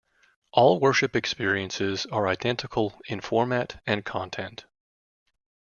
All 0.49 0.79
Worship 0.79 1.15
Experiences 1.15 2.07
are 2.07 2.27
identical 2.27 2.99
in 3.07 3.21
format 3.21 3.83
and 3.85 4.03
content. 4.03 4.65